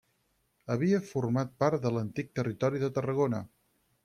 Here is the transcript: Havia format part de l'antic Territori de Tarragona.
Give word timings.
Havia 0.75 1.01
format 1.09 1.53
part 1.65 1.83
de 1.85 1.93
l'antic 1.99 2.33
Territori 2.41 2.83
de 2.87 2.91
Tarragona. 2.97 3.45